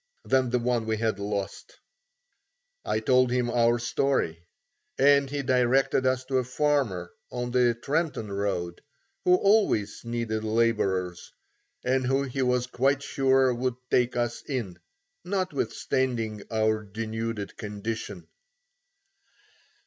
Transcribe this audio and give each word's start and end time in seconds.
than 0.25 0.49
the 0.49 0.57
one 0.57 0.87
we 0.87 0.97
had 0.97 1.19
lost. 1.19 1.77
I 2.83 2.99
told 2.99 3.29
him 3.29 3.51
our 3.51 3.77
story, 3.77 4.47
and 4.97 5.29
he 5.29 5.43
directed 5.43 6.07
us 6.07 6.25
to 6.25 6.39
a 6.39 6.43
farmer 6.43 7.11
on 7.31 7.51
the 7.51 7.75
Trenton 7.75 8.31
road 8.31 8.81
who 9.25 9.35
always 9.35 10.01
needed 10.03 10.43
labourers, 10.43 11.31
and 11.85 12.07
who 12.07 12.23
he 12.23 12.41
was 12.41 12.65
quite 12.65 13.03
sure 13.03 13.53
would 13.53 13.75
take 13.91 14.15
us 14.17 14.41
in, 14.49 14.79
notwithstanding 15.23 16.45
our 16.49 16.81
denuded 16.83 17.55
condition. 17.55 18.25